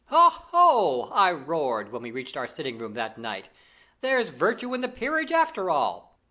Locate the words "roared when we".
1.31-2.09